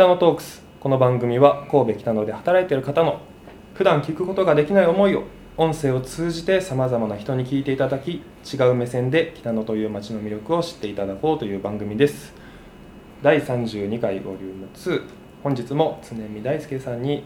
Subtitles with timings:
[0.00, 0.62] 北野トークス。
[0.80, 3.20] この番組は神戸北野で働いている方の
[3.74, 5.24] 普段聞くことができない思いを
[5.58, 12.32] 音声を通じてさまざまな人に聞いていただき違う目線で北野という街の魅力を知っていただこうという番組です。
[13.20, 15.02] 第32回ボリューム2
[15.42, 17.22] 本日も常見大輔さんに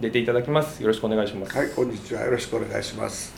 [0.00, 0.84] 出ていただきます。
[0.84, 1.58] よろしくお願いします。
[1.58, 3.34] はいこんにちはよろしくお願いします。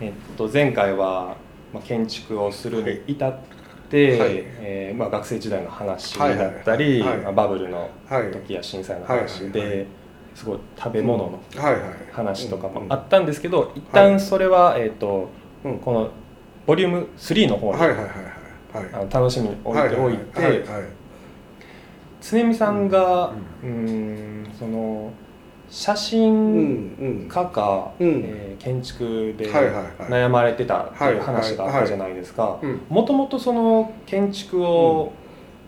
[0.00, 1.36] えっと前回は
[1.74, 3.55] まあ建築をするに至って、
[3.88, 4.44] はい。
[4.60, 7.08] えーまあ、学生時代の話だったり、はい。
[7.10, 7.24] はいはい。
[7.24, 8.30] まあ、バブルのはい。
[8.32, 9.68] 時や震災の話で、はい。
[9.68, 9.78] はい。
[9.78, 9.86] はい
[10.36, 11.40] すごい食べ物の
[12.12, 15.30] 話とかもうんあったんですけど、一旦それは、えっと
[15.64, 15.78] うん。
[15.78, 16.10] この
[16.66, 18.88] ボリューム3の方に、はいはいはいはい。
[18.92, 20.64] あの楽しみに置いておいて、
[22.20, 23.32] 常見さんが
[23.62, 25.10] ううんんその
[25.68, 26.32] 写うん真
[26.98, 27.28] うん。
[27.28, 28.22] 家か、うん。
[28.24, 32.58] えー建築で悩まれてたっていう話があったじゃないですか。
[32.62, 32.80] うん。
[32.88, 35.12] もともとその建築を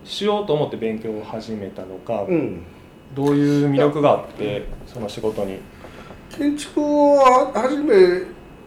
[0.03, 2.63] しようと思って勉強を始めたのか、うん。
[3.15, 5.59] どういう魅力があってその仕事に？
[6.29, 7.95] 建築をは初め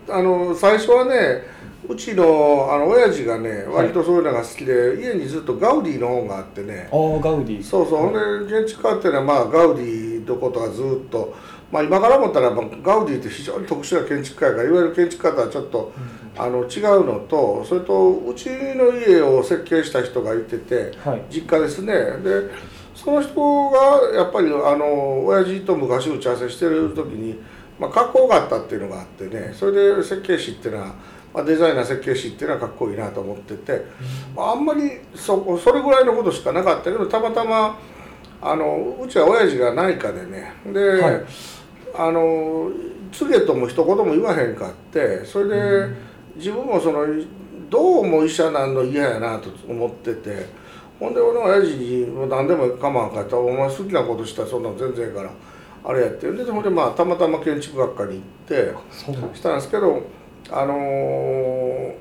[0.09, 1.43] あの最初はね
[1.89, 6.89] うちのあの親父がね割とそういうのが好きで、家にずっとガウディの本があってね。
[6.93, 7.63] ああガウディ。
[7.63, 11.35] そうそう、ほんで建築家っていうのは、まあ、ガウディのことはずっと、
[11.71, 15.93] まあ、今から思ったら、まあガウディって非常に特殊な建築家やからいわゆる建築家とはちょっと、
[16.37, 21.23] あの違うのとそれとうちの家を設計した人がいててはい。
[21.31, 21.93] 実家ですね。
[21.93, 22.51] で
[22.95, 23.79] その人が
[24.15, 27.39] やっぱりあの親父と昔打ち合わせしてる時に、
[27.79, 29.53] まあ、かっこよかったっていうのがあってね。
[29.55, 30.95] それで設計士っていうのは、
[31.35, 33.85] まあ、デザイナー設計士っていうのはかっこいいなと思ってて、
[34.37, 37.79] まあ、あんまりそこそれぐらいのことしかなかったけどたまたま
[38.41, 41.25] あのうちは親父が内科でねで、はい。
[41.95, 42.71] あの
[43.13, 45.49] 告げとも一言も言わへんかってそれ
[45.89, 45.95] で
[46.37, 47.07] 自分もその
[47.69, 50.47] どうも医者なんの嫌やなと思ってて
[50.99, 53.37] ほんで俺の親父に何でも構わんかった。
[53.37, 55.31] ら「お前好きなことしたらそんなん全然ええから
[55.85, 58.75] あれやって」でほんでまあたまたま建築学科に行って
[59.35, 60.03] したんですけど
[60.51, 61.93] あのー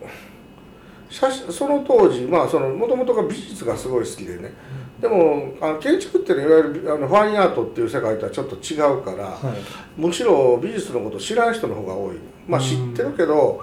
[1.09, 4.53] 写真その当時まあそのもともとが美術がすごい好きでね。
[5.01, 9.99] でもあの建築っていうのはいわゆるあのファインアートっていう世界とはちょっと違うから、はい。
[9.99, 12.15] むしろ美術のこと知らん人の方が多い。
[12.47, 13.61] まあ知ってるけど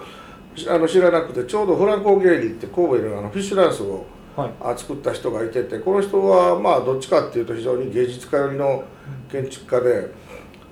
[0.67, 4.51] あの知らなくてちょうどフランコー・ゲイリーって神戸のあのフィッシュダンスをはい。
[4.61, 8.83] あ作った人がいててこの人はまあどっちかっていうと非常に芸術家寄りの
[9.31, 10.11] 建築家で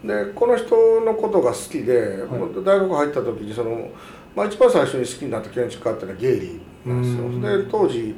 [0.08, 2.24] でこの人のことが好きで、
[2.64, 3.90] 大学入った時にその、
[4.36, 7.58] まあ、一番最初に好きになった建築家っていうのはゲイリーなんですよ。
[7.64, 8.16] で当時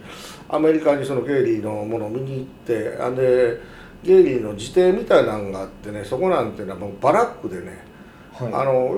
[0.47, 3.59] アメリカにそのゲイリーのものを見に行ってあで
[4.03, 7.88] ゲイリーの自邸みたいなのがあってねそこなんていうのはもうバラックでね
[8.39, 8.53] はい。
[8.53, 8.89] あの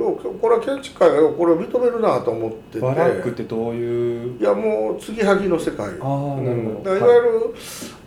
[0.42, 2.80] これは建築家がこれを認めるなと思ってて。
[2.80, 4.40] バラックってどういう？
[4.40, 5.88] いやもう継ぎはぎの世界。
[5.88, 7.16] ああなるほど、だからい。
[7.16, 7.56] わゆる、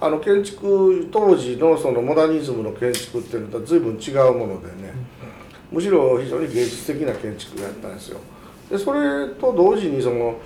[0.00, 4.94] あの建築当時のそのモダニズムの建築っていうのとは随分違うものでね。
[5.72, 8.20] むしろ非常に芸術的な建築やったんですよ。
[8.70, 10.36] でそれと同時にその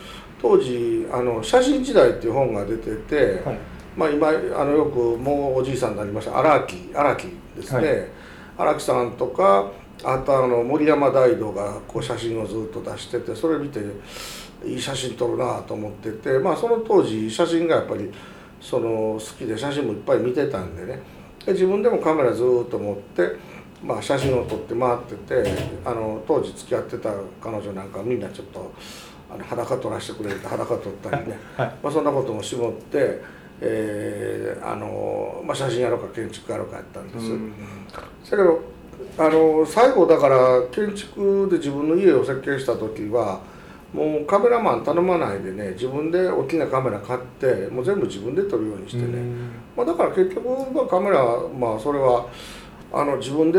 [0.41, 3.59] 当時あの「写真時代」っていう本が出てて、はい。
[3.97, 4.33] まあ、今あ
[4.65, 7.27] のよくもうおじいさんになりました荒木荒木
[7.57, 8.09] ですね、はい。
[8.57, 9.73] 荒木さんとか
[10.05, 13.81] あとあの森山大道がこう写真をずっと出しててそれ見て
[14.65, 18.11] いい写真撮るなと思っててまあその当時写真がやっぱり
[18.61, 21.01] その好きで写真もいっぱい見てたんでね。
[21.45, 23.23] で自分でもカメラずっと持って、
[23.83, 25.53] まあ、写真を撮って回ってて
[25.85, 27.11] あの当時付き合ってた
[27.41, 28.73] 彼女なんかみんなちょっと
[29.31, 31.75] あの裸撮らせてくれて裸撮ったりね、 はい。
[31.83, 33.21] まあ、そんなことも絞って、
[33.61, 37.33] えーあのまあ、写真やろうか建築やろうかやったんです。
[37.33, 37.53] うん。
[37.89, 38.01] だ
[38.31, 38.61] けど
[39.17, 43.41] あの最後だから建築で自分の家を設計した時は
[43.93, 49.23] もうカメラマン頼まないでね自分で大きなカメラ買ってもう全部自分で撮るようにしてね、
[49.77, 52.29] まあ、だから結局、まあ、カメラはまあそれは
[52.91, 53.59] あの自分で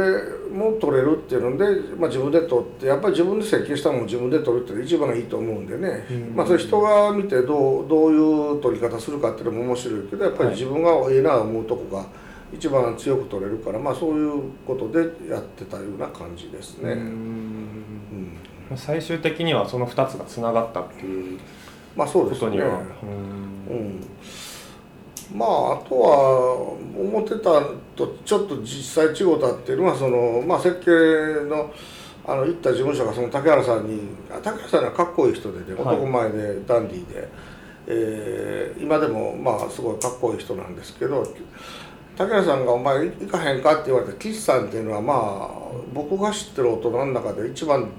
[0.51, 6.35] も撮れるっていうので、まあ、自分で撮ってやっぱり自分で設計したものを自分で撮るっていうのが一番いいと思うんでね、うん。
[6.35, 12.05] まあそれ人が見てどうどういう撮り方するかっていうのも面白いけどやっぱり自分がええな思うとこが
[12.53, 14.99] 一番強く撮れるからまあそういうことで
[15.29, 16.91] やってたような感じですね。
[16.93, 16.99] うん。
[18.69, 18.77] うん。
[18.77, 21.39] 最終的にはその2つがつながったっていう
[21.95, 22.51] まあそうですね。
[22.51, 22.81] ことには、う
[23.71, 23.77] うん。
[23.97, 24.07] ん、
[25.33, 27.61] まああとは思ってた
[27.95, 30.89] とちょっと実際違うたっていうのはその、まあ、設計
[31.49, 31.71] の
[32.27, 35.95] あの行った事務所がその竹原さんにあ竹原さんはかっこいい人でねはい。
[35.97, 37.29] 男前でダンディーで、
[37.87, 41.23] えー今でもまあすごいかっこいい人なんですけど
[42.19, 45.13] 竹原さんが「お前行かへんか?」って言われて岸さんっていうのはま
[45.49, 45.49] あ
[45.93, 47.89] 僕が知ってる大人の中で一番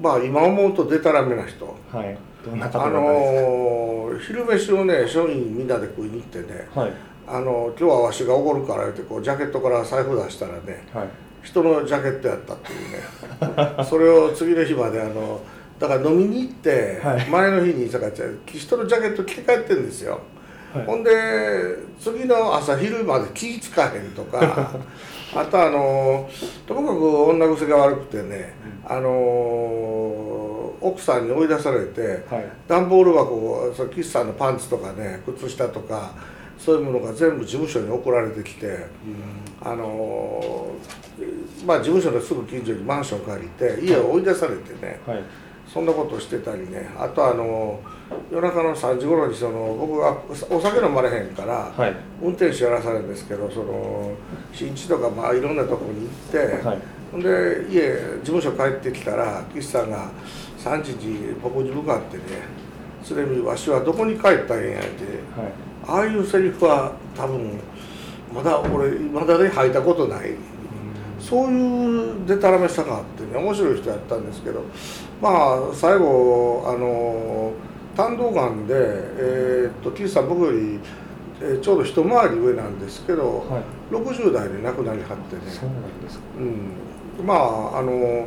[0.00, 1.66] まあ今思うとデタラメな人。
[1.92, 2.16] はい。
[2.44, 6.92] どんな方あのー昼飯をね庶民みんなで食いに行ってねかはい。
[7.26, 11.08] ああの今日はわしがおごるから言ってこうジャケットから財布出したらねはい。
[11.42, 13.84] 人のジャケットやったっていうね。
[13.84, 15.40] それを次の日まであの
[15.80, 17.26] だから飲みに行ってはい。
[17.28, 18.12] 前の日にだから
[18.46, 20.20] 人のジャケット着て帰ってるんですよ、
[20.74, 20.86] はい。
[20.86, 21.10] ほんで
[22.00, 24.72] 次の朝昼まで気ぃつかへんとか
[25.34, 26.28] あとあの
[26.66, 28.54] ともかく女癖が悪くてね、
[28.86, 32.44] あの奥さんに追い出されて、はい。
[32.66, 36.12] 段ボール箱を岸さんのパンツとかね靴下とか
[36.58, 38.86] そういうものが全部事務所に送られてきて、
[39.62, 40.68] あの
[41.66, 45.22] まあ事務所のすぐ近所にマンション借りて家を追い出されてね、はい
[45.72, 46.90] そんなことしてたりね。
[46.98, 47.80] あとあの
[48.30, 50.16] 夜中の3時頃にその僕が
[50.50, 51.94] お酒飲まれへんから、はい。
[52.20, 54.12] 運転手やらされるんですけどその
[54.52, 56.78] 新地とかまあいろんなとこに行って、はい。
[57.12, 57.28] ほんで
[57.70, 57.80] 家
[58.22, 60.10] 事務所帰ってきたら岸さんが
[60.58, 62.22] 3時に僕に向かってね
[63.02, 65.04] 「鶴見わしはどこに帰ったんや」って
[65.40, 65.52] はい。
[65.86, 67.58] ああいうセリフは多分
[68.34, 70.34] まだ俺まだで吐いたことない
[71.20, 74.62] そういうデタラメさがあってね面白い人やったんですけど
[75.20, 77.52] まあ最後あの
[77.96, 80.80] 胆道がんで、えーっと岸さん僕より、
[81.42, 83.94] えーちょうど一回り上なんですけど、はい。
[83.94, 85.42] 60代で亡くなりはってね。
[85.50, 86.24] そうなんですか。
[86.38, 88.26] うん、まああの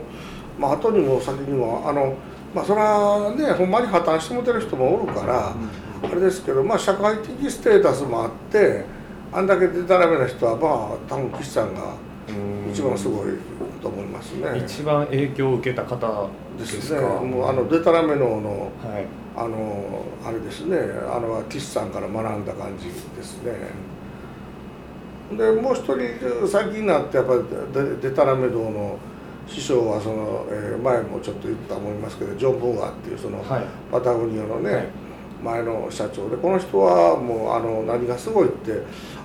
[0.60, 2.16] まあ後にも先にもあの
[2.56, 5.50] まあそれはねほんまに破綻してもてる人もおるから、
[6.04, 8.84] あれですけどまあ社会的ステータスもあって
[9.32, 12.13] あんだけデタラメな人はまあ多分岸さんがうん
[12.72, 13.28] 一番すごい
[13.82, 14.58] と思いますね。
[14.58, 17.00] 一番影響を受けた方でですね。
[17.02, 19.06] もうあのデタラメののはい
[19.36, 20.78] あのあれですね
[21.12, 23.54] あの岸さんから学んだ感じですね。
[25.38, 27.42] でもう一人最近になってやっぱり
[27.74, 28.98] デデタラメ道の
[29.48, 34.88] 師匠はその、えー前もちょっと言ったと思いますけどジョン・ボーガーっていうその、はいパタゴニアのね、はい
[35.44, 38.82] 前の社長でこの人はもうあの何がすごいって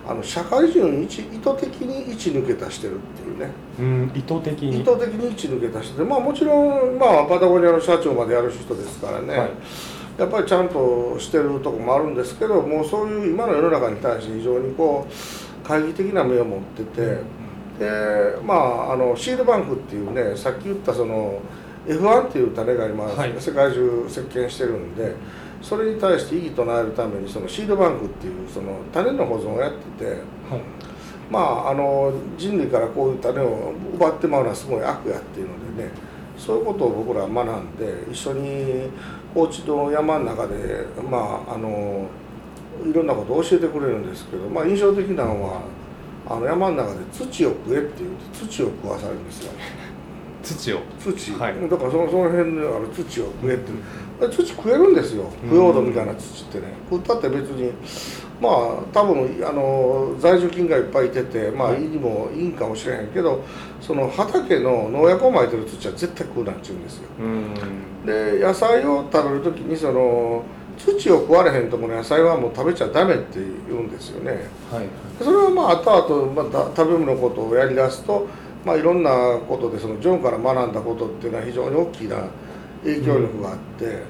[0.08, 1.22] あの社会人を意図
[1.60, 3.50] 的に位置抜け出してるっていうね。
[3.78, 4.80] うん意図的に。
[4.80, 9.50] 意図的に位置抜け出しててまあもちろん、まあ、パタゴニアの社長までやる人ですからね、はい。
[10.16, 15.12] やっぱりちゃんとしてるとこもあるんですけどもうそういう今の世の中に対して非常にこう
[15.62, 17.00] 懐疑的な目を持ってて、
[17.78, 21.42] でまああのシールバンクっていうねさっき言ったその
[21.86, 23.34] F1 っていう種が今、はい。
[23.38, 25.14] 世界中席巻してるんで
[25.62, 30.10] それに対して異議唱えるためにそのシールバンクっていうその種の保存をやってて。
[30.10, 30.78] はい
[31.30, 35.90] まあ、あの人類からこういう種を奪ってまうのはすごい悪やっていうのでね
[36.38, 38.88] そういうことを僕らは学んで一緒に
[39.34, 42.06] 高知の山の中で、まあ、あの
[42.86, 45.62] いろんなことを教えてくれるんですけど、まあ、印象的なのは
[46.26, 49.52] あの山の中で土を食えって言って土を食わされるんですよ
[50.56, 50.80] 土を。
[50.98, 51.68] 土、はい。
[51.68, 53.72] だからそのその辺にある土を食えって
[54.28, 55.30] 土食えるんですよ。
[55.48, 56.74] 腐葉土みたいな土ってね。
[56.90, 57.72] 食ったって別に
[58.40, 58.52] まあ
[58.92, 63.44] 多分あの在住菌がいっぱいいててまあはい胃にもいいんかもしれへんけど
[63.80, 67.08] その畑の農薬をまいてる土は絶対食うなっちゅうんですよ。
[67.20, 67.54] うん。
[68.06, 70.42] で野菜を食べる時にその
[70.78, 74.48] 土を食われへんところの野菜はもう食べちゃダメって言うんですよね。
[74.70, 74.86] はい。
[75.18, 78.28] それはまあ後々また食べ物のことをやりだすと、
[78.68, 79.10] まあ、いろんな
[79.48, 82.16] ことでそのジョンから学んだことっていうのは非常に大きな
[82.84, 84.02] 影響力があって、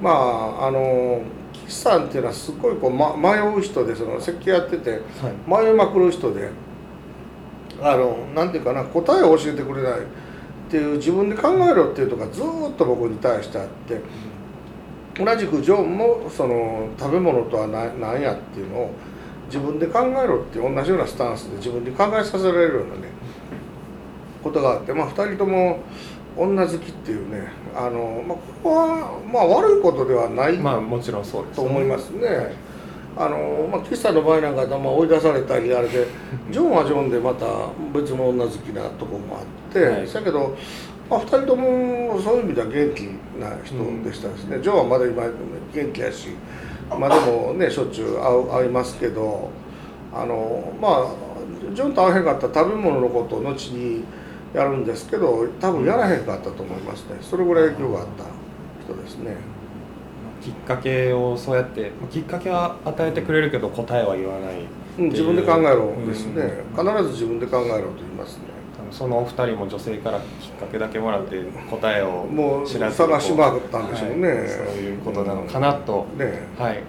[0.00, 1.20] まああの
[1.66, 5.64] 岸さんっていうのはすごいこう、ま、迷う人でその設計やっててはい。
[5.66, 6.48] 迷いまくる人で
[7.82, 10.04] あのなんていうかな答えを教えてくれないっ
[10.70, 14.00] ていう自分で考えろっていうとこがずーっと僕に対してあって
[15.22, 18.90] 同じくジョンもその食べ物とは何何やっていうのを
[19.48, 23.17] 自分で考えろっていう同じようなスタンスで自分で考えさせられるようなね
[24.48, 25.80] ことがあってまあ2人とも
[26.36, 32.68] 女好きっていうねあの、まあ、ここはまあ悪いことではないまあもちろんそうですと思いますね。
[33.16, 36.06] あのまあ、岸さんの場合なんかはまあ追い出されたりあれで
[36.52, 37.46] ジョンはジョンでまた
[37.92, 40.06] 別の女好きなとこもあって、はい。
[40.06, 40.54] だけど、
[41.10, 43.00] まあ、2人ともそういう意味では元気
[43.40, 45.24] な人でしたですね、ジョンはまだ今
[45.74, 46.28] 元気やし、
[46.88, 49.50] まあ、でもねしょっちゅう会う会いますけど
[50.14, 54.04] あのまあジョンと会わへんかったら食べ物のことを後に
[54.54, 58.24] やるんですけど多分やらへんかったと思いますねそれぐらい影響があった
[58.84, 59.36] 人ですね。
[60.40, 64.64] きっかけをそうやってきっかけは与えてくれるけど答えは言わない
[64.98, 65.02] う。
[65.02, 68.44] ん、自分で考えろうんですね、必ず自分で考えろと言いますね。
[68.90, 74.48] そのお二人も女性からきっかけだけもらって答えをもう探し回ったんでしょうね、はい。
[74.48, 76.82] そういうことなのかなと、ねはい。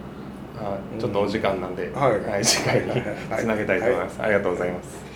[0.58, 2.46] あちょっとお時間なんで、はい。
[2.46, 2.92] 次回に
[3.38, 5.09] つなげたいと思います、ありがとうございます